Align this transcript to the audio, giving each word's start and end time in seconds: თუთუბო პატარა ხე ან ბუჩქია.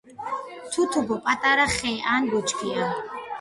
თუთუბო 0.71 1.17
პატარა 1.27 1.67
ხე 1.75 1.93
ან 2.15 2.21
ბუჩქია. 2.33 2.89